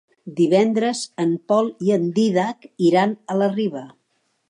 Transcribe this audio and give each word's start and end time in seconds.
Divendres 0.37 1.01
en 1.25 1.35
Pol 1.53 1.71
i 1.89 1.95
en 1.99 2.09
Dídac 2.17 2.69
iran 2.91 3.17
a 3.35 3.41
la 3.43 3.55
Riba. 3.57 3.89